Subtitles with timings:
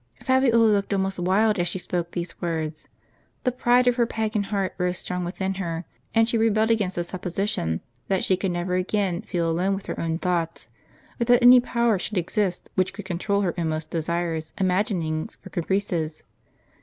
[0.25, 2.87] "Fabiola looked almost wild as she spoke these words.
[3.43, 5.85] The pride of her pagan heart rose strong within her,
[6.15, 9.99] and she rebelled against the supposition that she could never again feel alone with her
[9.99, 10.69] own thoughts,
[11.21, 16.23] or that any power should exist which could control her inmost desires, imaginings, or caprices.